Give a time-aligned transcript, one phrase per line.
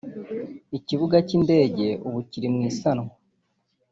[0.77, 3.11] Ikibuga cy’indege ubu kiri mu isanwa